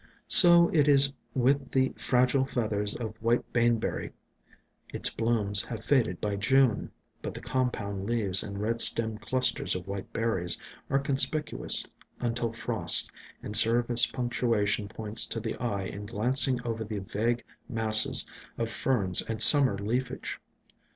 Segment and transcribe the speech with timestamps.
[0.27, 4.13] So it is with the fragile feathers of White Baneberry;
[4.91, 6.89] its blooms have faded by June,
[7.21, 10.59] but the compound leaves and red stemmed clusters of white berries
[10.89, 11.85] are conspicuous
[12.19, 13.11] until frost
[13.43, 18.25] and serve as punctuation points to the eye in glancing over the vague masses
[18.57, 20.41] of Ferns and Summer leafage.